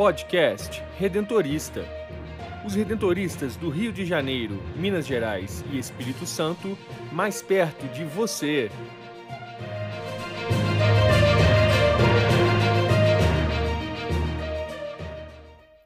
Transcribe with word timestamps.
Podcast 0.00 0.82
Redentorista. 0.98 1.84
Os 2.64 2.74
redentoristas 2.74 3.54
do 3.54 3.68
Rio 3.68 3.92
de 3.92 4.06
Janeiro, 4.06 4.58
Minas 4.74 5.06
Gerais 5.06 5.62
e 5.70 5.78
Espírito 5.78 6.24
Santo, 6.24 6.74
mais 7.12 7.42
perto 7.42 7.86
de 7.88 8.02
você. 8.06 8.70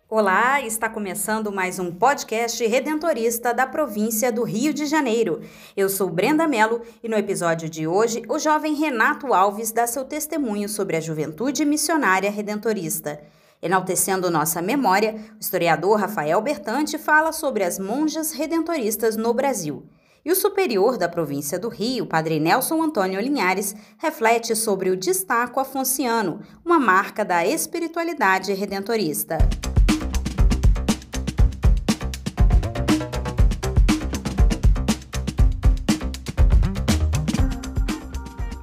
Olá, 0.09 0.61
está 0.61 0.89
começando 0.89 1.51
mais 1.51 1.81
um 1.81 1.91
podcast 1.91 2.65
redentorista 2.65 3.53
da 3.53 3.67
província 3.67 4.31
do 4.31 4.45
Rio 4.45 4.73
de 4.73 4.87
Janeiro. 4.87 5.41
Eu 5.77 5.89
sou 5.89 6.09
Brenda 6.09 6.47
Mello 6.47 6.83
e 7.03 7.09
no 7.09 7.17
episódio 7.17 7.69
de 7.69 7.89
hoje 7.89 8.23
o 8.29 8.39
jovem 8.39 8.77
Renato 8.77 9.35
Alves 9.35 9.73
dá 9.73 9.89
seu 9.89 10.05
testemunho 10.05 10.69
sobre 10.69 10.97
a 10.97 11.01
juventude 11.01 11.65
missionária 11.65 12.31
redentorista. 12.31 13.21
Enaltecendo 13.65 14.31
nossa 14.31 14.61
memória, 14.61 15.15
o 15.37 15.41
historiador 15.41 15.99
Rafael 15.99 16.39
Bertante 16.43 16.99
fala 16.99 17.33
sobre 17.33 17.65
as 17.65 17.79
monjas 17.79 18.31
redentoristas 18.31 19.17
no 19.17 19.33
Brasil. 19.33 19.87
E 20.23 20.31
o 20.31 20.37
superior 20.37 20.99
da 20.99 21.09
província 21.09 21.59
do 21.59 21.71
Rio, 21.71 22.05
padre 22.05 22.39
Nelson 22.39 22.83
Antônio 22.83 23.19
Linhares, 23.19 23.75
reflete 23.97 24.55
sobre 24.55 24.91
o 24.91 24.97
destaco 24.97 25.59
afonciano, 25.59 26.43
uma 26.63 26.79
marca 26.79 27.25
da 27.25 27.47
espiritualidade 27.47 28.53
redentorista. 28.53 29.39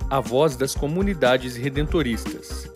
a 0.10 0.20
voz 0.20 0.58
das 0.58 0.76
comunidades 0.76 1.56
redentoristas. 1.56 2.71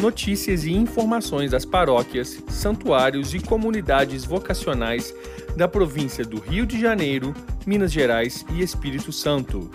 Notícias 0.00 0.64
e 0.64 0.72
informações 0.72 1.50
das 1.50 1.64
paróquias, 1.64 2.42
santuários 2.48 3.32
e 3.34 3.40
comunidades 3.40 4.24
vocacionais 4.24 5.14
da 5.56 5.66
província 5.68 6.24
do 6.24 6.38
Rio 6.38 6.66
de 6.66 6.80
Janeiro, 6.80 7.34
Minas 7.66 7.92
Gerais 7.92 8.44
e 8.52 8.60
Espírito 8.60 9.12
Santo. 9.12 9.70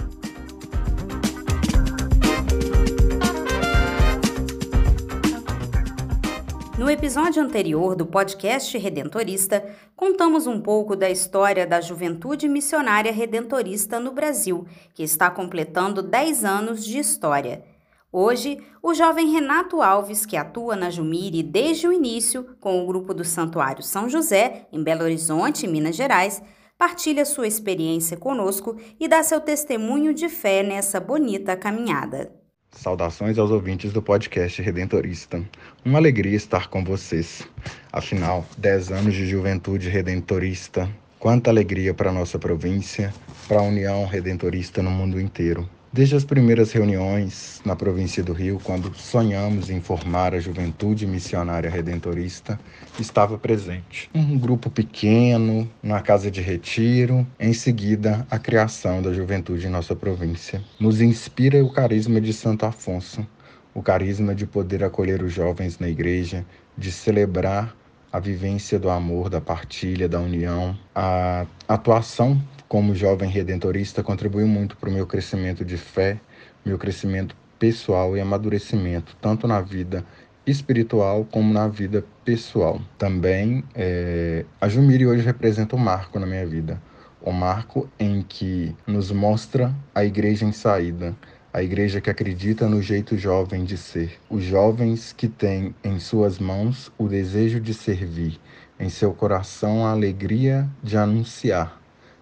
No 6.77 6.89
episódio 6.89 7.43
anterior 7.43 7.95
do 7.95 8.05
podcast 8.05 8.77
Redentorista, 8.77 9.63
contamos 9.95 10.47
um 10.47 10.61
pouco 10.61 10.95
da 10.95 11.09
história 11.09 11.67
da 11.67 11.81
juventude 11.81 12.47
missionária 12.47 13.11
redentorista 13.11 13.99
no 13.99 14.11
Brasil, 14.11 14.65
que 14.93 15.03
está 15.03 15.29
completando 15.29 16.01
10 16.01 16.45
anos 16.45 16.85
de 16.85 16.97
história. 16.97 17.63
Hoje, 18.11 18.57
o 18.81 18.91
jovem 18.95 19.31
Renato 19.31 19.83
Alves, 19.83 20.25
que 20.25 20.35
atua 20.35 20.75
na 20.75 20.89
Jumire 20.89 21.43
desde 21.43 21.87
o 21.87 21.93
início 21.93 22.43
com 22.59 22.81
o 22.81 22.87
grupo 22.87 23.13
do 23.13 23.23
Santuário 23.23 23.83
São 23.83 24.09
José, 24.09 24.65
em 24.73 24.81
Belo 24.83 25.03
Horizonte, 25.03 25.67
Minas 25.67 25.95
Gerais, 25.95 26.41
partilha 26.75 27.23
sua 27.23 27.45
experiência 27.45 28.17
conosco 28.17 28.75
e 28.99 29.07
dá 29.07 29.21
seu 29.21 29.39
testemunho 29.39 30.11
de 30.11 30.27
fé 30.27 30.63
nessa 30.63 30.99
bonita 30.99 31.55
caminhada. 31.55 32.31
Saudações 32.71 33.37
aos 33.37 33.51
ouvintes 33.51 33.93
do 33.93 34.01
podcast 34.01 34.59
Redentorista. 34.59 35.43
Uma 35.85 35.99
alegria 35.99 36.35
estar 36.35 36.67
com 36.67 36.83
vocês. 36.83 37.47
Afinal, 37.93 38.43
10 38.57 38.91
anos 38.91 39.13
de 39.13 39.27
juventude 39.27 39.87
redentorista. 39.87 40.89
Quanta 41.19 41.51
alegria 41.51 41.93
para 41.93 42.11
nossa 42.11 42.39
província, 42.39 43.13
para 43.47 43.59
a 43.59 43.63
União 43.63 44.03
Redentorista 44.07 44.81
no 44.81 44.89
mundo 44.89 45.21
inteiro. 45.21 45.69
Desde 45.91 46.15
as 46.15 46.23
primeiras 46.23 46.71
reuniões 46.71 47.59
na 47.65 47.75
província 47.75 48.23
do 48.23 48.31
Rio, 48.31 48.61
quando 48.63 48.93
sonhamos 48.93 49.71
em 49.71 49.81
formar 49.81 50.35
a 50.35 50.39
juventude 50.39 51.07
missionária 51.07 51.67
redentorista, 51.67 52.59
estava 52.99 53.39
presente. 53.39 54.07
Um 54.13 54.37
grupo 54.37 54.69
pequeno, 54.69 55.67
na 55.81 55.99
casa 55.99 56.29
de 56.29 56.41
retiro, 56.41 57.25
em 57.39 57.53
seguida 57.53 58.23
a 58.29 58.37
criação 58.37 59.01
da 59.01 59.11
juventude 59.11 59.65
em 59.65 59.71
nossa 59.71 59.95
província. 59.95 60.63
Nos 60.79 61.01
inspira 61.01 61.65
o 61.65 61.73
carisma 61.73 62.21
de 62.21 62.33
Santo 62.33 62.67
Afonso, 62.67 63.25
o 63.73 63.81
carisma 63.81 64.35
de 64.35 64.45
poder 64.45 64.83
acolher 64.83 65.23
os 65.23 65.33
jovens 65.33 65.79
na 65.79 65.89
igreja, 65.89 66.45
de 66.77 66.91
celebrar 66.91 67.75
a 68.13 68.19
vivência 68.19 68.77
do 68.77 68.91
amor, 68.91 69.27
da 69.27 69.41
partilha, 69.41 70.07
da 70.07 70.19
união, 70.19 70.77
a 70.93 71.47
atuação 71.67 72.39
como 72.69 72.93
jovem 72.93 73.27
redentorista, 73.27 74.03
contribuiu 74.03 74.47
muito 74.47 74.77
para 74.77 74.89
o 74.89 74.93
meu 74.93 75.07
crescimento 75.07 75.65
de 75.65 75.75
fé, 75.75 76.21
meu 76.63 76.77
crescimento 76.77 77.35
pessoal 77.57 78.15
e 78.15 78.21
amadurecimento, 78.21 79.17
tanto 79.19 79.47
na 79.47 79.59
vida 79.59 80.05
espiritual 80.45 81.25
como 81.31 81.51
na 81.51 81.67
vida 81.67 82.05
pessoal. 82.23 82.79
Também 82.95 83.63
é, 83.73 84.45
a 84.61 84.69
Jumiri 84.69 85.07
hoje 85.07 85.23
representa 85.23 85.75
um 85.75 85.79
marco 85.79 86.19
na 86.19 86.27
minha 86.27 86.45
vida, 86.45 86.79
o 87.21 87.31
marco 87.31 87.89
em 87.99 88.21
que 88.21 88.75
nos 88.85 89.11
mostra 89.11 89.75
a 89.93 90.05
igreja 90.05 90.45
em 90.45 90.51
saída, 90.51 91.15
a 91.51 91.63
igreja 91.63 91.99
que 91.99 92.11
acredita 92.11 92.69
no 92.69 92.83
jeito 92.83 93.17
jovem 93.17 93.63
de 93.63 93.77
ser, 93.77 94.19
os 94.29 94.43
jovens 94.43 95.11
que 95.11 95.27
têm 95.27 95.73
em 95.83 95.99
suas 95.99 96.37
mãos 96.37 96.91
o 96.99 97.07
desejo 97.07 97.59
de 97.59 97.73
servir, 97.73 98.39
em 98.79 98.89
seu 98.89 99.11
coração 99.11 99.87
a 99.87 99.91
alegria 99.91 100.69
de 100.83 100.95
anunciar 100.95 101.78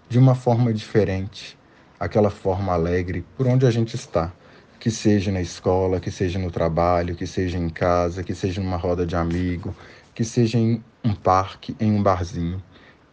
de 0.10 0.18
uma 0.18 0.36
forma 0.36 0.74
diferente, 0.74 1.58
aquela 2.00 2.30
forma 2.30 2.74
alegre 2.74 3.26
por 3.36 3.48
onde 3.48 3.66
a 3.66 3.72
gente 3.72 3.96
está, 3.96 4.32
que 4.80 4.92
seja 4.92 5.32
na 5.32 5.42
escola, 5.42 6.00
que 6.00 6.12
seja 6.12 6.40
no 6.40 6.52
trabalho, 6.52 7.16
que 7.16 7.28
seja 7.28 7.58
em 7.58 7.70
casa, 7.70 8.24
que 8.24 8.34
seja 8.34 8.62
numa 8.62 8.78
roda 8.78 9.06
de 9.06 9.16
amigo, 9.16 9.76
que 10.14 10.24
seja 10.24 10.58
em 10.58 10.84
um 11.04 11.14
parque, 11.14 11.76
em 11.80 11.92
um 11.92 12.02
barzinho. 12.02 12.64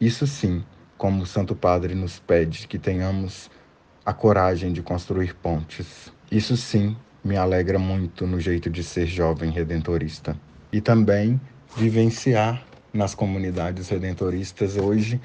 Isso 0.00 0.26
sim, 0.26 0.64
como 0.96 1.22
o 1.22 1.26
Santo 1.26 1.54
Padre 1.54 1.94
nos 1.94 2.18
pede 2.18 2.68
que 2.68 2.78
tenhamos 2.78 3.50
a 4.04 4.12
coragem 4.12 4.72
de 4.72 4.82
construir 4.82 5.34
pontes. 5.34 6.12
Isso 6.30 6.56
sim 6.56 6.96
me 7.24 7.36
alegra 7.36 7.78
muito 7.78 8.26
no 8.26 8.38
jeito 8.38 8.68
de 8.68 8.84
ser 8.84 9.06
jovem 9.06 9.50
redentorista. 9.50 10.36
E 10.70 10.80
também 10.80 11.40
vivenciar 11.76 12.62
nas 12.92 13.14
comunidades 13.14 13.88
redentoristas 13.88 14.76
hoje 14.76 15.20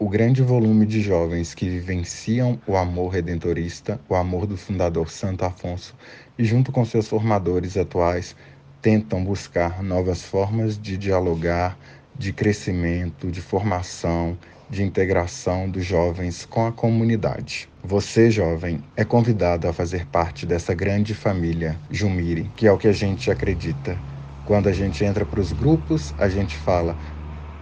o 0.00 0.08
grande 0.08 0.42
volume 0.42 0.86
de 0.86 1.02
jovens 1.02 1.52
que 1.52 1.68
vivenciam 1.68 2.58
o 2.66 2.74
amor 2.74 3.10
redentorista, 3.10 4.00
o 4.08 4.14
amor 4.14 4.46
do 4.46 4.56
fundador 4.56 5.10
Santo 5.10 5.44
Afonso, 5.44 5.94
e 6.38 6.44
junto 6.44 6.72
com 6.72 6.86
seus 6.86 7.06
formadores 7.06 7.76
atuais, 7.76 8.34
tentam 8.80 9.22
buscar 9.22 9.82
novas 9.82 10.22
formas 10.22 10.80
de 10.80 10.96
dialogar, 10.96 11.78
de 12.16 12.32
crescimento, 12.32 13.30
de 13.30 13.42
formação, 13.42 14.38
de 14.70 14.82
integração 14.82 15.68
dos 15.68 15.84
jovens 15.84 16.46
com 16.46 16.66
a 16.66 16.72
comunidade. 16.72 17.68
Você, 17.84 18.30
jovem, 18.30 18.82
é 18.96 19.04
convidado 19.04 19.68
a 19.68 19.72
fazer 19.72 20.06
parte 20.06 20.46
dessa 20.46 20.72
grande 20.72 21.14
família 21.14 21.78
Jumiri, 21.90 22.50
que 22.56 22.66
é 22.66 22.72
o 22.72 22.78
que 22.78 22.88
a 22.88 22.92
gente 22.92 23.30
acredita. 23.30 23.98
Quando 24.46 24.66
a 24.66 24.72
gente 24.72 25.04
entra 25.04 25.26
para 25.26 25.40
os 25.40 25.52
grupos, 25.52 26.14
a 26.16 26.26
gente 26.26 26.56
fala: 26.56 26.96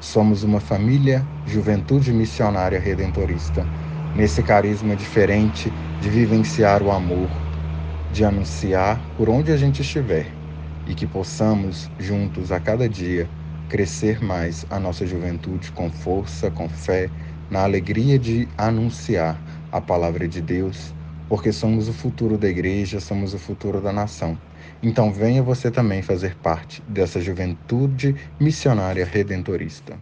Somos 0.01 0.43
uma 0.43 0.61
família, 0.61 1.33
juventude 1.45 2.13
missionária 2.13 2.79
redentorista, 2.79 3.71
nesse 4.15 4.43
carisma 4.43 4.97
diferente 4.97 5.75
de 5.99 6.09
vivenciar 6.11 6.83
o 6.83 6.91
amor, 6.91 7.49
de 8.11 8.25
anunciar 8.25 9.11
por 9.15 9.29
onde 9.31 9.53
a 9.53 9.57
gente 9.57 9.83
estiver 9.83 10.39
e 10.87 10.95
que 10.95 11.07
possamos, 11.07 11.93
juntos 11.99 12.53
a 12.53 12.61
cada 12.61 12.89
dia, 12.89 13.33
crescer 13.69 14.21
mais 14.23 14.65
a 14.71 14.81
nossa 14.81 15.07
juventude 15.07 15.73
com 15.73 15.91
força, 15.93 16.51
com 16.51 16.69
fé, 16.69 17.13
na 17.51 17.65
alegria 17.65 18.19
de 18.19 18.49
anunciar 18.57 19.45
a 19.71 19.81
palavra 19.81 20.29
de 20.29 20.41
Deus, 20.43 20.95
porque 21.29 21.53
somos 21.53 21.89
o 21.89 21.93
futuro 21.95 22.39
da 22.39 22.49
igreja, 22.49 23.01
somos 23.01 23.35
o 23.35 23.39
futuro 23.39 23.81
da 23.83 23.93
nação. 23.93 24.41
Então 24.83 25.13
venha 25.13 25.43
você 25.43 25.71
também 25.71 26.03
fazer 26.03 26.37
parte 26.37 26.81
dessa 26.83 27.21
juventude 27.21 28.15
missionária 28.39 29.05
redentorista. 29.05 29.99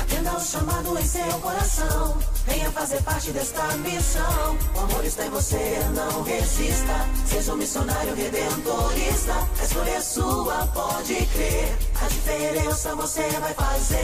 Atenda 0.00 0.36
o 0.36 0.40
chamado 0.40 0.96
em 0.98 1.02
seu 1.04 1.38
coração. 1.40 2.16
Venha 2.46 2.70
fazer 2.70 3.02
parte 3.02 3.32
desta 3.32 3.76
missão. 3.78 4.56
O 4.76 4.80
amor 4.80 5.04
está 5.04 5.26
em 5.26 5.30
você, 5.30 5.80
não 5.94 6.22
resista. 6.22 6.94
Seja 7.26 7.54
um 7.54 7.56
missionário 7.56 8.14
redentorista. 8.14 9.32
A 9.60 9.64
escolha 9.64 9.90
é 9.90 10.00
sua, 10.00 10.66
pode 10.68 11.14
crer. 11.14 11.76
A 12.00 12.08
diferença 12.08 12.94
você 12.94 13.28
vai 13.40 13.54
fazer. 13.54 13.98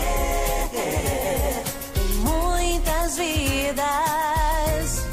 Em 1.94 2.14
muitas 2.24 3.16
vidas. 3.16 5.06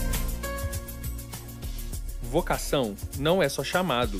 Vocação 2.24 2.96
não 3.20 3.44
é 3.44 3.48
só 3.48 3.64
chamado 3.64 4.20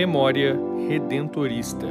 Memória 0.00 0.56
Redentorista. 0.88 1.88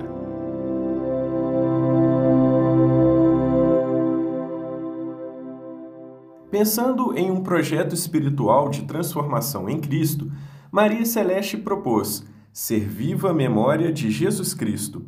Pensando 6.50 7.18
em 7.18 7.30
um 7.30 7.44
projeto 7.44 7.94
espiritual 7.94 8.69
de 8.69 8.83
transformação 8.83 9.68
em 9.68 9.81
Cristo, 9.81 10.31
Maria 10.71 11.04
Celeste 11.06 11.57
propôs 11.57 12.25
Ser 12.54 12.80
Viva 12.88 13.33
Memória 13.33 13.92
de 13.92 14.09
Jesus 14.09 14.54
Cristo. 14.54 15.06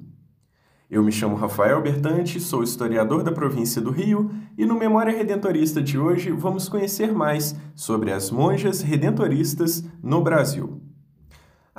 Eu 0.90 1.02
me 1.02 1.14
chamo 1.14 1.38
Rafael 1.38 1.82
Bertante, 1.82 2.38
sou 2.38 2.64
historiador 2.64 3.24
da 3.24 3.32
província 3.32 3.82
do 3.82 3.92
Rio 3.92 4.30
e 4.58 4.66
no 4.66 4.78
Memória 4.78 5.16
Redentorista 5.16 5.82
de 5.82 5.98
hoje 5.98 6.32
vamos 6.32 6.68
conhecer 6.68 7.14
mais 7.14 7.56
sobre 7.74 8.12
as 8.12 8.30
monjas 8.30 8.82
redentoristas 8.82 9.86
no 10.04 10.22
Brasil. 10.22 10.89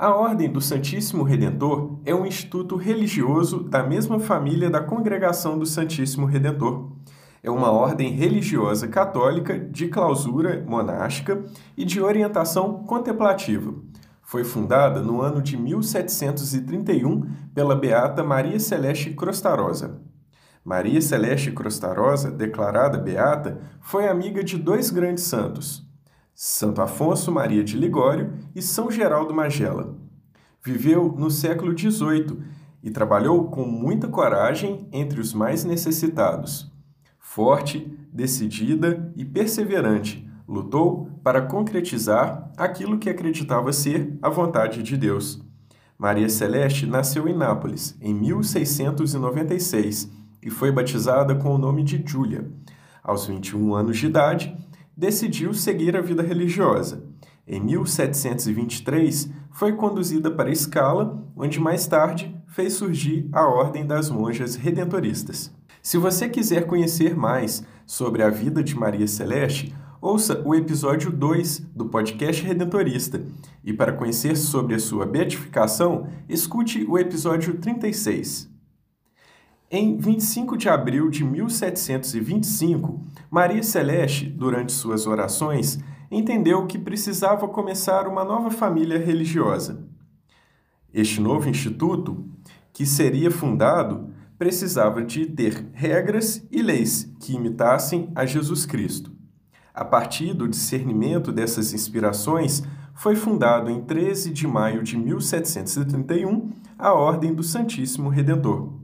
A 0.01 0.15
Ordem 0.15 0.51
do 0.51 0.59
Santíssimo 0.59 1.21
Redentor 1.21 1.99
é 2.03 2.15
um 2.15 2.25
instituto 2.25 2.75
religioso 2.75 3.59
da 3.59 3.83
mesma 3.83 4.19
família 4.19 4.67
da 4.67 4.81
Congregação 4.81 5.59
do 5.59 5.65
Santíssimo 5.67 6.25
Redentor. 6.25 6.91
É 7.43 7.51
uma 7.51 7.69
ordem 7.71 8.09
religiosa 8.09 8.87
católica 8.87 9.59
de 9.59 9.89
clausura 9.89 10.65
monástica 10.67 11.45
e 11.77 11.85
de 11.85 12.01
orientação 12.01 12.83
contemplativa. 12.83 13.75
Foi 14.23 14.43
fundada 14.43 15.03
no 15.03 15.21
ano 15.21 15.39
de 15.39 15.55
1731 15.55 17.21
pela 17.53 17.75
beata 17.75 18.23
Maria 18.23 18.59
Celeste 18.59 19.11
Crostarosa. 19.11 20.01
Maria 20.65 20.99
Celeste 20.99 21.51
Crostarosa, 21.51 22.31
declarada 22.31 22.97
beata, 22.97 23.61
foi 23.79 24.07
amiga 24.07 24.43
de 24.43 24.57
dois 24.57 24.89
grandes 24.89 25.25
santos, 25.25 25.87
Santo 26.33 26.81
Afonso 26.81 27.31
Maria 27.31 27.63
de 27.63 27.77
Ligório 27.77 28.33
e 28.55 28.61
São 28.61 28.89
Geraldo 28.89 29.33
Magela. 29.33 29.95
Viveu 30.63 31.13
no 31.17 31.29
século 31.29 31.77
XVIII 31.77 32.39
e 32.83 32.89
trabalhou 32.89 33.49
com 33.49 33.65
muita 33.65 34.07
coragem 34.07 34.87
entre 34.91 35.19
os 35.19 35.33
mais 35.33 35.63
necessitados. 35.63 36.71
Forte, 37.19 37.97
decidida 38.11 39.11
e 39.15 39.23
perseverante, 39.23 40.27
lutou 40.47 41.09
para 41.23 41.41
concretizar 41.41 42.51
aquilo 42.57 42.97
que 42.99 43.09
acreditava 43.09 43.71
ser 43.71 44.17
a 44.21 44.29
vontade 44.29 44.83
de 44.83 44.97
Deus. 44.97 45.41
Maria 45.97 46.27
Celeste 46.27 46.85
nasceu 46.85 47.27
em 47.27 47.37
Nápoles 47.37 47.95
em 48.01 48.13
1696 48.13 50.11
e 50.41 50.49
foi 50.49 50.71
batizada 50.71 51.35
com 51.35 51.53
o 51.53 51.57
nome 51.57 51.83
de 51.83 52.03
Júlia. 52.05 52.51
Aos 53.03 53.27
21 53.27 53.75
anos 53.75 53.97
de 53.97 54.07
idade, 54.07 54.57
decidiu 54.95 55.53
seguir 55.53 55.95
a 55.95 56.01
vida 56.01 56.21
religiosa. 56.21 57.03
Em 57.47 57.59
1723, 57.59 59.29
foi 59.51 59.73
conduzida 59.73 60.29
para 60.29 60.51
Escala, 60.51 61.25
onde 61.35 61.59
mais 61.59 61.87
tarde 61.87 62.35
fez 62.47 62.73
surgir 62.73 63.27
a 63.31 63.47
Ordem 63.47 63.85
das 63.85 64.09
Monjas 64.09 64.55
Redentoristas. 64.55 65.53
Se 65.81 65.97
você 65.97 66.29
quiser 66.29 66.67
conhecer 66.67 67.15
mais 67.15 67.63
sobre 67.85 68.21
a 68.21 68.29
vida 68.29 68.63
de 68.63 68.75
Maria 68.75 69.07
Celeste, 69.07 69.75
ouça 69.99 70.41
o 70.45 70.53
episódio 70.53 71.11
2 71.11 71.59
do 71.75 71.85
podcast 71.85 72.43
Redentorista. 72.43 73.25
E 73.63 73.73
para 73.73 73.93
conhecer 73.93 74.35
sobre 74.35 74.75
a 74.75 74.79
sua 74.79 75.05
beatificação, 75.05 76.07
escute 76.29 76.85
o 76.87 76.99
episódio 76.99 77.57
36. 77.57 78.50
Em 79.73 79.95
25 79.95 80.57
de 80.57 80.67
abril 80.67 81.09
de 81.09 81.23
1725, 81.23 83.05
Maria 83.29 83.63
Celeste, 83.63 84.25
durante 84.25 84.73
suas 84.73 85.07
orações, 85.07 85.79
entendeu 86.11 86.67
que 86.67 86.77
precisava 86.77 87.47
começar 87.47 88.05
uma 88.05 88.25
nova 88.25 88.51
família 88.51 88.97
religiosa. 88.97 89.87
Este 90.93 91.21
novo 91.21 91.47
instituto, 91.47 92.21
que 92.73 92.85
seria 92.85 93.31
fundado, 93.31 94.09
precisava 94.37 95.01
de 95.01 95.25
ter 95.25 95.65
regras 95.71 96.45
e 96.51 96.61
leis 96.61 97.09
que 97.21 97.33
imitassem 97.33 98.11
a 98.13 98.25
Jesus 98.25 98.65
Cristo. 98.65 99.13
A 99.73 99.85
partir 99.85 100.33
do 100.33 100.49
discernimento 100.49 101.31
dessas 101.31 101.73
inspirações, 101.73 102.61
foi 102.93 103.15
fundado 103.15 103.71
em 103.71 103.79
13 103.79 104.31
de 104.31 104.45
maio 104.45 104.83
de 104.83 104.97
1731 104.97 106.51
a 106.77 106.91
Ordem 106.91 107.33
do 107.33 107.41
Santíssimo 107.41 108.09
Redentor. 108.09 108.80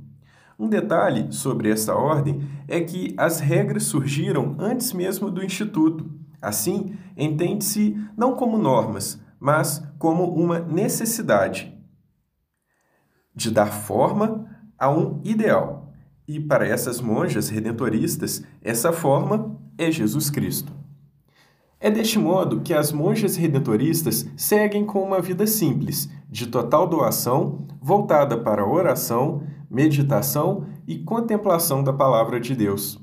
Um 0.60 0.68
detalhe 0.68 1.32
sobre 1.32 1.70
esta 1.70 1.96
ordem 1.96 2.42
é 2.68 2.82
que 2.82 3.14
as 3.16 3.40
regras 3.40 3.84
surgiram 3.84 4.56
antes 4.58 4.92
mesmo 4.92 5.30
do 5.30 5.44
Instituto. 5.44 6.10
Assim, 6.42 6.96
entende-se 7.16 7.96
não 8.18 8.36
como 8.36 8.58
normas, 8.58 9.22
mas 9.40 9.84
como 10.00 10.24
uma 10.34 10.60
necessidade 10.60 11.78
de 13.36 13.52
dar 13.52 13.68
forma 13.68 14.50
a 14.80 14.90
um 14.90 15.22
ideal. 15.24 15.94
E 16.28 16.40
para 16.40 16.68
essas 16.68 17.00
monjas 17.00 17.50
redentoristas, 17.50 18.44
essa 18.64 18.92
forma 18.92 19.56
é 19.78 19.92
Jesus 19.92 20.32
Cristo. 20.32 20.74
É 21.80 21.92
deste 21.92 22.18
modo 22.18 22.62
que 22.62 22.74
as 22.74 22.92
monjas 22.92 23.36
redentoristas 23.36 24.28
seguem 24.36 24.84
com 24.84 25.04
uma 25.04 25.22
vida 25.22 25.46
simples, 25.46 26.10
de 26.28 26.48
total 26.48 26.88
doação, 26.88 27.68
voltada 27.80 28.36
para 28.36 28.64
a 28.64 28.68
oração, 28.68 29.44
meditação 29.70 30.66
e 30.88 31.00
contemplação 31.00 31.84
da 31.84 31.94
palavra 31.94 32.40
de 32.40 32.56
Deus. 32.56 33.00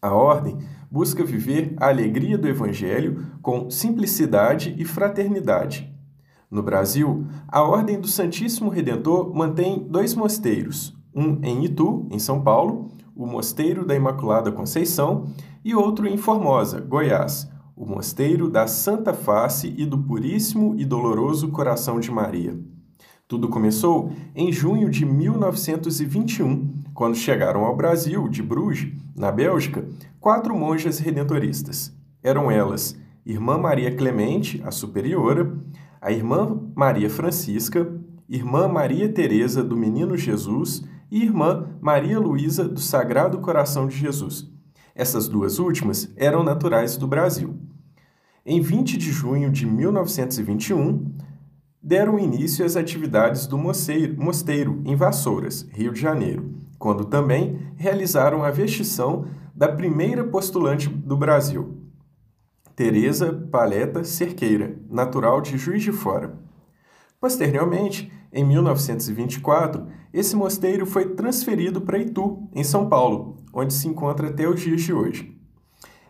A 0.00 0.12
ordem 0.12 0.58
busca 0.90 1.24
viver 1.24 1.74
a 1.78 1.88
alegria 1.88 2.36
do 2.36 2.48
Evangelho 2.48 3.24
com 3.40 3.70
simplicidade 3.70 4.74
e 4.76 4.84
fraternidade. 4.84 5.92
No 6.50 6.62
Brasil, 6.62 7.26
a 7.48 7.62
Ordem 7.62 7.98
do 7.98 8.06
Santíssimo 8.06 8.68
Redentor 8.68 9.34
mantém 9.34 9.86
dois 9.88 10.14
mosteiros, 10.14 10.94
um 11.14 11.38
em 11.42 11.64
Itu, 11.64 12.06
em 12.10 12.18
São 12.18 12.42
Paulo, 12.42 12.88
o 13.16 13.26
Mosteiro 13.26 13.86
da 13.86 13.94
Imaculada 13.94 14.52
Conceição, 14.52 15.28
e 15.64 15.74
outro 15.74 16.06
em 16.06 16.18
Formosa, 16.18 16.80
Goiás, 16.80 17.48
o 17.74 17.86
Mosteiro 17.86 18.50
da 18.50 18.66
Santa 18.66 19.14
Face 19.14 19.74
e 19.78 19.86
do 19.86 19.96
Puríssimo 19.96 20.74
e 20.76 20.84
Doloroso 20.84 21.48
Coração 21.48 21.98
de 21.98 22.10
Maria. 22.10 22.58
Tudo 23.32 23.48
começou 23.48 24.12
em 24.36 24.52
junho 24.52 24.90
de 24.90 25.06
1921, 25.06 26.70
quando 26.92 27.16
chegaram 27.16 27.64
ao 27.64 27.74
Brasil, 27.74 28.28
de 28.28 28.42
Bruges, 28.42 28.92
na 29.16 29.32
Bélgica, 29.32 29.88
quatro 30.20 30.54
monjas 30.54 30.98
redentoristas. 30.98 31.96
Eram 32.22 32.50
elas 32.50 32.94
Irmã 33.24 33.56
Maria 33.56 33.90
Clemente, 33.96 34.60
a 34.66 34.70
superiora, 34.70 35.50
a 35.98 36.12
Irmã 36.12 36.60
Maria 36.76 37.08
Francisca, 37.08 37.90
Irmã 38.28 38.68
Maria 38.68 39.08
Teresa 39.08 39.64
do 39.64 39.78
Menino 39.78 40.14
Jesus 40.14 40.84
e 41.10 41.22
Irmã 41.22 41.70
Maria 41.80 42.20
Luísa 42.20 42.68
do 42.68 42.80
Sagrado 42.80 43.38
Coração 43.38 43.88
de 43.88 43.96
Jesus. 43.96 44.46
Essas 44.94 45.26
duas 45.26 45.58
últimas 45.58 46.12
eram 46.16 46.44
naturais 46.44 46.98
do 46.98 47.06
Brasil. 47.06 47.56
Em 48.44 48.60
20 48.60 48.98
de 48.98 49.10
junho 49.10 49.50
de 49.50 49.64
1921, 49.64 51.31
deram 51.82 52.18
início 52.18 52.64
às 52.64 52.76
atividades 52.76 53.46
do 53.46 53.58
mosteiro 53.58 54.80
em 54.84 54.94
Vassouras, 54.94 55.66
Rio 55.72 55.92
de 55.92 56.00
Janeiro, 56.00 56.54
quando 56.78 57.04
também 57.04 57.58
realizaram 57.76 58.44
a 58.44 58.50
vestição 58.50 59.26
da 59.54 59.68
primeira 59.68 60.22
postulante 60.22 60.88
do 60.88 61.16
Brasil, 61.16 61.76
Teresa 62.76 63.32
Paleta 63.50 64.04
Cerqueira, 64.04 64.78
natural 64.88 65.40
de 65.40 65.58
Juiz 65.58 65.82
de 65.82 65.90
Fora. 65.92 66.38
Posteriormente, 67.20 68.12
em 68.32 68.44
1924, 68.44 69.86
esse 70.12 70.36
mosteiro 70.36 70.86
foi 70.86 71.10
transferido 71.14 71.80
para 71.80 71.98
Itu, 71.98 72.48
em 72.54 72.64
São 72.64 72.88
Paulo, 72.88 73.36
onde 73.52 73.74
se 73.74 73.88
encontra 73.88 74.28
até 74.28 74.48
os 74.48 74.60
dias 74.60 74.82
de 74.82 74.92
hoje. 74.92 75.36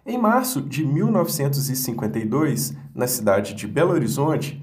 Em 0.04 0.18
março 0.18 0.60
de 0.60 0.84
1952, 0.84 2.76
na 2.94 3.06
cidade 3.06 3.54
de 3.54 3.66
Belo 3.66 3.92
Horizonte, 3.92 4.61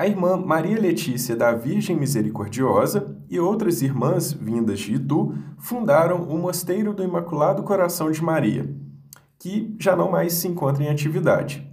a 0.00 0.06
irmã 0.06 0.34
Maria 0.38 0.80
Letícia 0.80 1.36
da 1.36 1.52
Virgem 1.52 1.94
Misericordiosa 1.94 3.14
e 3.28 3.38
outras 3.38 3.82
irmãs 3.82 4.32
vindas 4.32 4.80
de 4.80 4.94
Itu 4.94 5.34
fundaram 5.58 6.22
o 6.22 6.38
Mosteiro 6.38 6.94
do 6.94 7.04
Imaculado 7.04 7.62
Coração 7.62 8.10
de 8.10 8.24
Maria, 8.24 8.74
que 9.38 9.76
já 9.78 9.94
não 9.94 10.10
mais 10.10 10.32
se 10.32 10.48
encontra 10.48 10.82
em 10.82 10.88
atividade. 10.88 11.70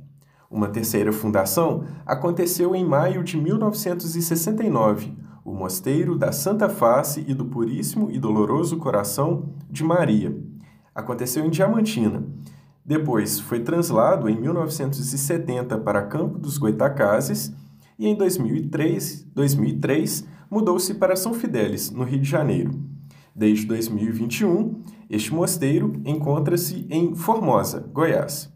Uma 0.51 0.67
terceira 0.67 1.13
fundação 1.13 1.86
aconteceu 2.05 2.75
em 2.75 2.84
maio 2.84 3.24
de 3.24 3.38
1969, 3.38 5.13
o 5.46 5.53
Mosteiro 5.53 6.17
da 6.17 6.34
Santa 6.34 6.67
Face 6.67 7.24
e 7.29 7.34
do 7.34 7.46
Puríssimo 7.46 8.12
e 8.12 8.19
Doloroso 8.19 8.75
Coração 8.75 9.53
de 9.69 9.86
Maria. 9.86 10.38
Aconteceu 10.93 11.46
em 11.46 11.50
Diamantina. 11.50 12.25
Depois 12.86 13.39
foi 13.39 13.62
translado 13.62 14.29
em 14.29 14.38
1970 14.38 15.77
para 15.77 16.01
Campo 16.01 16.38
dos 16.38 16.57
Goitacazes 16.57 17.55
e 17.98 18.08
em 18.08 18.16
2003, 18.16 19.27
2003 19.34 20.25
mudou-se 20.50 20.94
para 20.94 21.16
São 21.16 21.34
Fidélis, 21.34 21.92
no 21.92 22.04
Rio 22.04 22.20
de 22.20 22.30
Janeiro. 22.30 22.80
Desde 23.36 23.66
2021, 23.66 24.84
este 25.10 25.34
mosteiro 25.34 25.94
encontra-se 26.06 26.88
em 26.89 27.16
Formosa, 27.16 27.88
Goiás. 27.94 28.51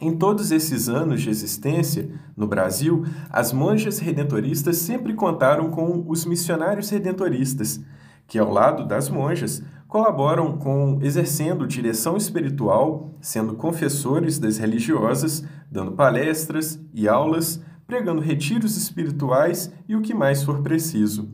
Em 0.00 0.16
todos 0.16 0.50
esses 0.50 0.88
anos 0.88 1.22
de 1.22 1.30
existência 1.30 2.10
no 2.36 2.46
Brasil, 2.46 3.04
as 3.30 3.52
monjas 3.52 4.00
redentoristas 4.00 4.78
sempre 4.78 5.14
contaram 5.14 5.70
com 5.70 6.04
os 6.08 6.24
missionários 6.24 6.90
redentoristas, 6.90 7.80
que 8.26 8.38
ao 8.38 8.50
lado 8.50 8.86
das 8.86 9.08
monjas 9.08 9.62
colaboram 9.86 10.58
com 10.58 10.98
exercendo 11.00 11.66
direção 11.66 12.16
espiritual, 12.16 13.14
sendo 13.20 13.54
confessores 13.54 14.38
das 14.38 14.58
religiosas, 14.58 15.44
dando 15.70 15.92
palestras 15.92 16.80
e 16.92 17.06
aulas, 17.06 17.62
pregando 17.86 18.20
retiros 18.20 18.76
espirituais 18.76 19.72
e 19.88 19.94
o 19.94 20.00
que 20.00 20.14
mais 20.14 20.42
for 20.42 20.62
preciso. 20.62 21.28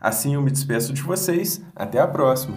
Assim 0.00 0.34
eu 0.34 0.42
me 0.42 0.50
despeço 0.50 0.92
de 0.92 1.02
vocês, 1.02 1.64
até 1.74 2.00
a 2.00 2.06
próxima. 2.06 2.56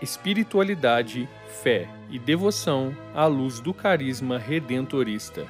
Espiritualidade, 0.00 1.28
fé 1.62 1.88
e 2.10 2.18
devoção 2.18 2.94
à 3.14 3.26
luz 3.26 3.60
do 3.60 3.72
carisma 3.72 4.38
redentorista. 4.38 5.46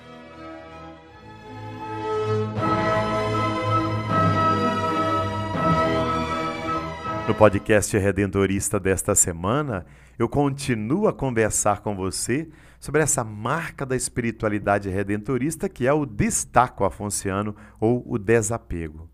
No 7.27 7.35
podcast 7.35 7.97
Redentorista 7.97 8.79
desta 8.79 9.15
semana, 9.15 9.87
eu 10.19 10.29
continuo 10.29 11.09
a 11.09 11.13
conversar 11.13 11.81
com 11.81 11.97
você 11.97 12.49
sobre 12.83 13.01
essa 13.01 13.23
marca 13.23 13.87
da 13.87 13.95
espiritualidade 13.95 14.89
redentorista 14.89 15.69
que 15.69 15.87
é 15.87 15.93
o 15.93 16.05
destaco 16.05 16.85
afonciano 16.85 17.55
ou 17.79 18.03
o 18.05 18.19
desapego. 18.19 19.09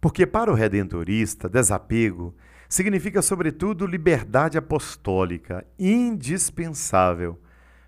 Porque 0.00 0.26
para 0.26 0.50
o 0.50 0.54
redentorista, 0.54 1.46
desapego 1.46 2.34
significa, 2.70 3.20
sobretudo, 3.20 3.86
liberdade 3.86 4.56
apostólica, 4.56 5.62
indispensável 5.78 7.38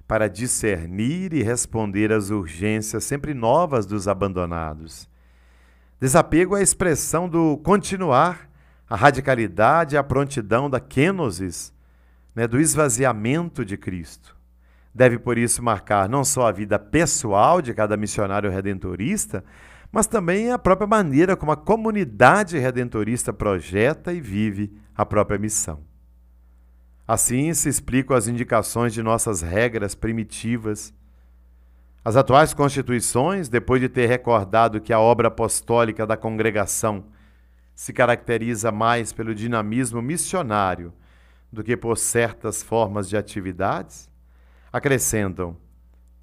para 0.07 0.29
discernir 0.29 1.33
e 1.33 1.43
responder 1.43 2.13
às 2.13 2.29
urgências 2.29 3.03
sempre 3.03 3.33
novas 3.33 3.87
dos 3.87 4.07
abandonados. 4.07 5.09
Desapego 5.99 6.55
é 6.55 6.61
a 6.61 6.63
expressão 6.63 7.27
do 7.27 7.57
continuar 7.57 8.47
a 8.87 8.95
radicalidade 8.95 9.95
e 9.95 9.99
a 9.99 10.05
prontidão 10.05 10.69
da 10.69 10.79
kenosis, 10.79 11.73
né, 12.35 12.47
do 12.47 12.61
esvaziamento 12.61 13.65
de 13.65 13.79
Cristo. 13.79 14.38
Deve, 14.99 15.17
por 15.17 15.39
isso, 15.39 15.63
marcar 15.63 16.09
não 16.09 16.25
só 16.25 16.49
a 16.49 16.51
vida 16.51 16.77
pessoal 16.77 17.63
de 17.63 17.73
cada 17.73 17.97
missionário 17.97 18.51
redentorista, 18.51 19.45
mas 19.93 20.09
também 20.09 20.51
a 20.51 20.59
própria 20.59 20.89
maneira 20.89 21.37
como 21.37 21.53
a 21.53 21.57
comunidade 21.57 22.59
redentorista 22.59 23.33
projeta 23.33 24.13
e 24.13 24.21
vive 24.21 24.77
a 24.97 25.07
própria 25.07 25.39
missão. 25.39 25.85
Assim 27.07 27.55
se 27.55 27.69
explicam 27.69 28.17
as 28.17 28.27
indicações 28.27 28.93
de 28.93 29.01
nossas 29.01 29.41
regras 29.41 29.95
primitivas. 29.95 30.93
As 32.05 32.17
atuais 32.17 32.53
constituições, 32.53 33.49
depois 33.49 33.81
de 33.81 33.89
ter 33.89 34.07
recordado 34.07 34.81
que 34.81 34.93
a 34.93 34.99
obra 34.99 35.29
apostólica 35.29 36.05
da 36.05 36.17
congregação 36.17 37.05
se 37.73 37.93
caracteriza 37.93 38.73
mais 38.73 39.13
pelo 39.13 39.33
dinamismo 39.33 40.03
missionário 40.03 40.93
do 41.53 41.63
que 41.63 41.77
por 41.77 41.97
certas 41.97 42.65
formas 42.65 43.09
de 43.09 43.17
atividades, 43.17 44.08
acrescentam: 44.73 45.57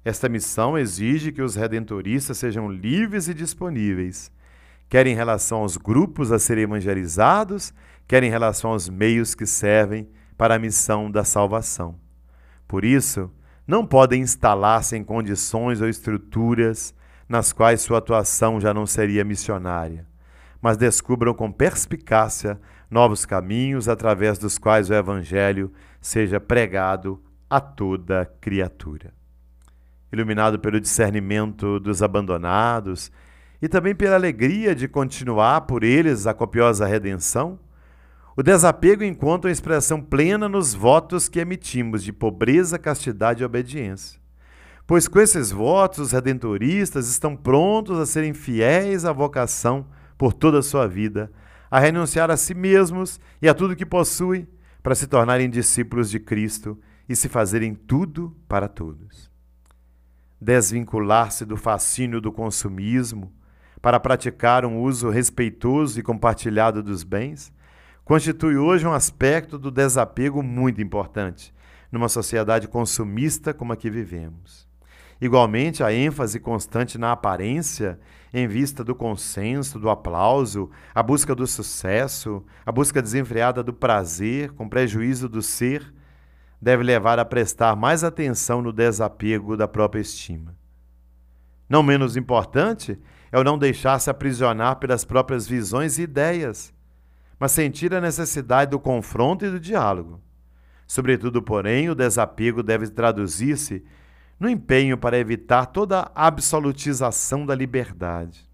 esta 0.04 0.28
missão 0.28 0.78
exige 0.78 1.32
que 1.32 1.42
os 1.42 1.54
redentoristas 1.54 2.38
sejam 2.38 2.70
livres 2.70 3.28
e 3.28 3.34
disponíveis, 3.34 4.30
quer 4.88 5.06
em 5.06 5.14
relação 5.14 5.58
aos 5.58 5.76
grupos 5.76 6.30
a 6.32 6.38
serem 6.38 6.64
evangelizados, 6.64 7.74
quer 8.06 8.22
em 8.22 8.30
relação 8.30 8.70
aos 8.70 8.88
meios 8.88 9.34
que 9.34 9.46
servem 9.46 10.08
para 10.36 10.54
a 10.54 10.58
missão 10.58 11.10
da 11.10 11.24
salvação. 11.24 11.98
Por 12.68 12.84
isso, 12.84 13.30
não 13.66 13.86
podem 13.86 14.22
instalar-se 14.22 14.96
em 14.96 15.02
condições 15.02 15.80
ou 15.80 15.88
estruturas 15.88 16.94
nas 17.28 17.52
quais 17.52 17.80
sua 17.80 17.98
atuação 17.98 18.60
já 18.60 18.72
não 18.72 18.86
seria 18.86 19.24
missionária 19.24 20.06
mas 20.66 20.76
descubram 20.76 21.34
com 21.34 21.52
perspicácia 21.52 22.60
novos 22.90 23.24
caminhos 23.24 23.88
através 23.88 24.36
dos 24.36 24.58
quais 24.58 24.90
o 24.90 24.94
Evangelho 24.94 25.72
seja 26.00 26.40
pregado 26.40 27.22
a 27.48 27.60
toda 27.60 28.30
criatura. 28.40 29.12
Iluminado 30.12 30.58
pelo 30.58 30.80
discernimento 30.80 31.78
dos 31.80 32.02
abandonados 32.02 33.10
e 33.60 33.68
também 33.68 33.94
pela 33.94 34.16
alegria 34.16 34.74
de 34.74 34.88
continuar 34.88 35.62
por 35.62 35.82
eles 35.82 36.26
a 36.26 36.34
copiosa 36.34 36.86
redenção, 36.86 37.58
o 38.36 38.42
desapego 38.42 39.02
encontra 39.02 39.50
expressão 39.50 40.00
plena 40.00 40.48
nos 40.48 40.74
votos 40.74 41.28
que 41.28 41.40
emitimos 41.40 42.04
de 42.04 42.12
pobreza, 42.12 42.78
castidade 42.78 43.42
e 43.42 43.46
obediência. 43.46 44.20
Pois 44.86 45.08
com 45.08 45.18
esses 45.18 45.50
votos, 45.50 45.98
os 45.98 46.12
redentoristas 46.12 47.08
estão 47.08 47.34
prontos 47.34 47.98
a 47.98 48.06
serem 48.06 48.34
fiéis 48.34 49.04
à 49.04 49.12
vocação 49.12 49.86
por 50.18 50.32
toda 50.32 50.58
a 50.58 50.62
sua 50.62 50.86
vida, 50.86 51.32
a 51.70 51.80
renunciar 51.80 52.30
a 52.30 52.36
si 52.36 52.54
mesmos 52.54 53.18
e 53.40 53.48
a 53.48 53.54
tudo 53.54 53.74
que 53.74 53.86
possuem 53.86 54.46
para 54.82 54.94
se 54.94 55.06
tornarem 55.06 55.50
discípulos 55.50 56.10
de 56.10 56.20
Cristo 56.20 56.78
e 57.08 57.14
se 57.14 57.28
fazerem 57.28 57.74
tudo 57.74 58.36
para 58.48 58.68
todos. 58.68 59.30
Desvincular-se 60.40 61.44
do 61.44 61.56
fascínio 61.56 62.20
do 62.20 62.32
consumismo 62.32 63.32
para 63.80 64.00
praticar 64.00 64.64
um 64.64 64.80
uso 64.80 65.10
respeitoso 65.10 65.98
e 65.98 66.02
compartilhado 66.02 66.82
dos 66.82 67.02
bens 67.02 67.52
constitui 68.04 68.56
hoje 68.56 68.86
um 68.86 68.92
aspecto 68.92 69.58
do 69.58 69.70
desapego 69.70 70.42
muito 70.42 70.80
importante 70.80 71.52
numa 71.90 72.08
sociedade 72.08 72.68
consumista 72.68 73.54
como 73.54 73.72
a 73.72 73.76
que 73.76 73.90
vivemos. 73.90 74.66
Igualmente, 75.20 75.82
a 75.82 75.92
ênfase 75.92 76.38
constante 76.38 76.98
na 76.98 77.12
aparência 77.12 77.98
em 78.32 78.46
vista 78.46 78.84
do 78.84 78.94
consenso, 78.94 79.78
do 79.78 79.88
aplauso, 79.88 80.70
a 80.94 81.02
busca 81.02 81.34
do 81.34 81.46
sucesso, 81.46 82.44
a 82.66 82.70
busca 82.70 83.00
desenfreada 83.00 83.62
do 83.62 83.72
prazer, 83.72 84.52
com 84.52 84.68
prejuízo 84.68 85.28
do 85.28 85.40
ser, 85.40 85.94
deve 86.60 86.82
levar 86.82 87.18
a 87.18 87.24
prestar 87.24 87.76
mais 87.76 88.02
atenção 88.02 88.62
no 88.62 88.72
desapego 88.72 89.56
da 89.56 89.68
própria 89.68 90.00
estima. 90.00 90.56
Não 91.68 91.82
menos 91.82 92.16
importante 92.16 92.98
é 93.30 93.38
o 93.38 93.44
não 93.44 93.58
deixar-se 93.58 94.08
aprisionar 94.08 94.76
pelas 94.76 95.04
próprias 95.04 95.46
visões 95.46 95.98
e 95.98 96.02
ideias, 96.02 96.72
mas 97.38 97.52
sentir 97.52 97.92
a 97.92 98.00
necessidade 98.00 98.70
do 98.70 98.80
confronto 98.80 99.44
e 99.44 99.50
do 99.50 99.60
diálogo. 99.60 100.20
Sobretudo, 100.86 101.42
porém, 101.42 101.90
o 101.90 101.94
desapego 101.94 102.62
deve 102.62 102.88
traduzir-se 102.88 103.84
no 104.38 104.48
empenho 104.48 104.96
para 104.96 105.18
evitar 105.18 105.66
toda 105.66 106.10
absolutização 106.14 107.44
da 107.44 107.54
liberdade, 107.54 108.48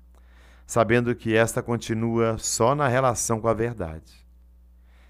sabendo 0.67 1.15
que 1.15 1.37
esta 1.37 1.63
continua 1.63 2.39
só 2.39 2.75
na 2.75 2.89
relação 2.89 3.41
com 3.41 3.49
a 3.49 3.55
verdade. 3.55 4.22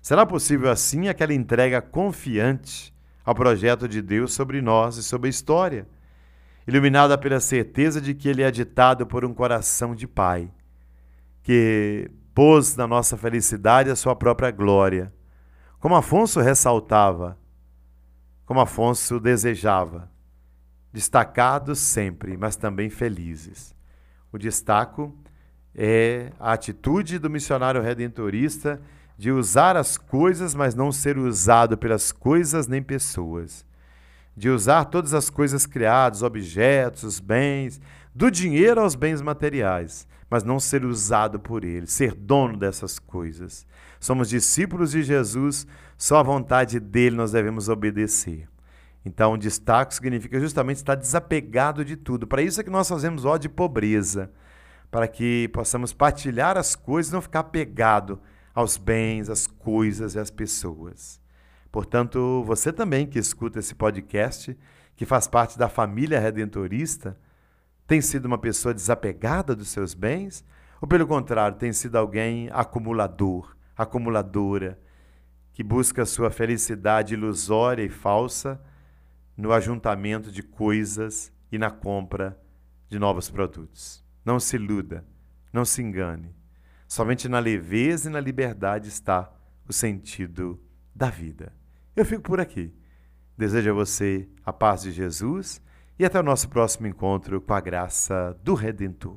Será 0.02 0.26
possível 0.26 0.68
assim 0.68 1.06
aquela 1.06 1.32
entrega 1.32 1.80
confiante 1.80 2.92
ao 3.24 3.36
projeto 3.36 3.86
de 3.86 4.02
Deus 4.02 4.32
sobre 4.32 4.60
nós 4.60 4.96
e 4.96 5.02
sobre 5.02 5.28
a 5.28 5.30
história, 5.30 5.86
iluminada 6.66 7.16
pela 7.16 7.38
certeza 7.38 8.00
de 8.00 8.12
que 8.12 8.28
ele 8.28 8.42
é 8.42 8.50
ditado 8.50 9.06
por 9.06 9.24
um 9.24 9.32
coração 9.32 9.94
de 9.94 10.08
Pai, 10.08 10.50
que 11.40 12.10
pôs 12.34 12.74
na 12.74 12.84
nossa 12.84 13.16
felicidade 13.16 13.90
a 13.90 13.96
sua 13.96 14.16
própria 14.16 14.50
glória, 14.50 15.14
como 15.78 15.94
Afonso 15.94 16.40
ressaltava, 16.40 17.38
como 18.44 18.60
Afonso 18.60 19.20
desejava 19.20 20.10
destacados 20.92 21.78
sempre, 21.78 22.36
mas 22.36 22.56
também 22.56 22.90
felizes. 22.90 23.72
O 24.32 24.38
destaco 24.38 25.16
é 25.74 26.32
a 26.40 26.52
atitude 26.52 27.20
do 27.20 27.30
missionário 27.30 27.80
redentorista 27.80 28.80
de 29.22 29.30
usar 29.30 29.76
as 29.76 29.96
coisas, 29.96 30.52
mas 30.52 30.74
não 30.74 30.90
ser 30.90 31.16
usado 31.16 31.78
pelas 31.78 32.10
coisas 32.10 32.66
nem 32.66 32.82
pessoas. 32.82 33.64
De 34.36 34.50
usar 34.50 34.86
todas 34.86 35.14
as 35.14 35.30
coisas 35.30 35.64
criadas, 35.64 36.24
objetos, 36.24 37.04
os 37.04 37.20
bens, 37.20 37.80
do 38.12 38.32
dinheiro 38.32 38.80
aos 38.80 38.96
bens 38.96 39.22
materiais, 39.22 40.08
mas 40.28 40.42
não 40.42 40.58
ser 40.58 40.84
usado 40.84 41.38
por 41.38 41.62
ele, 41.62 41.86
ser 41.86 42.16
dono 42.16 42.56
dessas 42.56 42.98
coisas. 42.98 43.64
Somos 44.00 44.28
discípulos 44.28 44.90
de 44.90 45.04
Jesus, 45.04 45.68
só 45.96 46.18
a 46.18 46.24
vontade 46.24 46.80
dele 46.80 47.14
nós 47.14 47.30
devemos 47.30 47.68
obedecer. 47.68 48.48
Então, 49.06 49.38
destaque 49.38 49.94
significa 49.94 50.40
justamente 50.40 50.78
estar 50.78 50.96
desapegado 50.96 51.84
de 51.84 51.94
tudo. 51.94 52.26
Para 52.26 52.42
isso 52.42 52.60
é 52.60 52.64
que 52.64 52.70
nós 52.70 52.88
fazemos 52.88 53.24
ó 53.24 53.36
de 53.36 53.48
pobreza, 53.48 54.32
para 54.90 55.06
que 55.06 55.48
possamos 55.52 55.92
partilhar 55.92 56.58
as 56.58 56.74
coisas 56.74 57.12
e 57.12 57.14
não 57.14 57.22
ficar 57.22 57.38
apegado 57.38 58.20
aos 58.54 58.76
bens, 58.76 59.28
às 59.28 59.46
coisas 59.46 60.14
e 60.14 60.18
às 60.18 60.30
pessoas. 60.30 61.20
Portanto, 61.70 62.42
você 62.44 62.72
também 62.72 63.06
que 63.06 63.18
escuta 63.18 63.58
esse 63.58 63.74
podcast, 63.74 64.56
que 64.94 65.06
faz 65.06 65.26
parte 65.26 65.58
da 65.58 65.68
família 65.68 66.20
redentorista, 66.20 67.18
tem 67.86 68.00
sido 68.00 68.26
uma 68.26 68.38
pessoa 68.38 68.74
desapegada 68.74 69.56
dos 69.56 69.68
seus 69.68 69.94
bens? 69.94 70.44
Ou, 70.80 70.88
pelo 70.88 71.06
contrário, 71.06 71.58
tem 71.58 71.72
sido 71.72 71.96
alguém 71.96 72.48
acumulador, 72.52 73.56
acumuladora, 73.76 74.78
que 75.52 75.62
busca 75.62 76.04
sua 76.04 76.30
felicidade 76.30 77.14
ilusória 77.14 77.82
e 77.82 77.88
falsa? 77.88 78.60
no 79.36 79.52
ajuntamento 79.52 80.30
de 80.30 80.42
coisas 80.42 81.32
e 81.50 81.58
na 81.58 81.70
compra 81.70 82.40
de 82.88 82.98
novos 82.98 83.30
produtos. 83.30 84.04
Não 84.24 84.38
se 84.38 84.56
iluda, 84.56 85.04
não 85.52 85.64
se 85.64 85.82
engane. 85.82 86.34
Somente 86.92 87.26
na 87.26 87.38
leveza 87.38 88.10
e 88.10 88.12
na 88.12 88.20
liberdade 88.20 88.88
está 88.88 89.32
o 89.66 89.72
sentido 89.72 90.62
da 90.94 91.08
vida. 91.08 91.50
Eu 91.96 92.04
fico 92.04 92.20
por 92.20 92.38
aqui. 92.38 92.70
Desejo 93.34 93.70
a 93.70 93.72
você 93.72 94.28
a 94.44 94.52
paz 94.52 94.82
de 94.82 94.92
Jesus 94.92 95.62
e 95.98 96.04
até 96.04 96.20
o 96.20 96.22
nosso 96.22 96.50
próximo 96.50 96.86
encontro 96.86 97.40
com 97.40 97.54
a 97.54 97.62
graça 97.62 98.38
do 98.44 98.52
Redentor. 98.52 99.16